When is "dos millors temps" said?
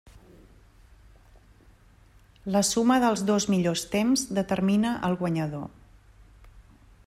3.29-4.25